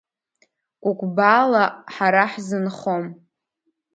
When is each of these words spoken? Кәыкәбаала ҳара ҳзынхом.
Кәыкәбаала 0.81 1.63
ҳара 1.93 2.23
ҳзынхом. 2.31 3.03